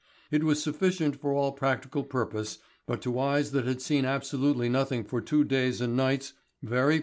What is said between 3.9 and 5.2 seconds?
absolutely nothing